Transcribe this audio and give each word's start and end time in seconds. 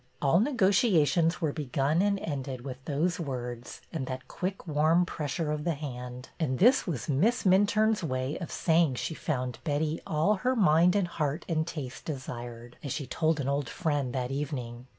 All 0.19 0.39
negotiations 0.39 1.41
were 1.41 1.53
begun 1.53 2.01
and 2.01 2.19
ended 2.21 2.61
with 2.61 2.83
those 2.85 3.19
words 3.19 3.81
and 3.93 4.07
that 4.07 4.27
quick, 4.27 4.65
warm 4.65 5.05
pressure 5.05 5.51
of 5.51 5.63
the 5.63 5.75
hand. 5.75 6.29
And 6.39 6.57
this 6.57 6.87
was 6.87 7.07
Miss 7.07 7.43
Minturne's 7.43 8.03
way 8.03 8.35
of 8.39 8.49
saying 8.51 8.95
she 8.95 9.13
found 9.13 9.59
Betty 9.63 10.01
all 10.07 10.37
her 10.37 10.55
mind 10.55 10.95
and 10.95 11.07
heart 11.07 11.45
and 11.47 11.67
taste 11.67 12.03
desired," 12.05 12.77
as 12.83 12.91
she 12.93 13.05
told 13.05 13.39
an 13.39 13.47
old 13.47 13.69
friend 13.69 14.11
that 14.11 14.31
evening. 14.31 14.87